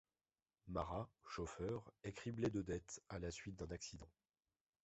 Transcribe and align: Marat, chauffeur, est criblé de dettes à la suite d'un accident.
Marat, 0.67 1.11
chauffeur, 1.27 1.93
est 2.03 2.13
criblé 2.13 2.49
de 2.49 2.63
dettes 2.63 3.03
à 3.07 3.19
la 3.19 3.29
suite 3.29 3.55
d'un 3.57 3.69
accident. 3.69 4.09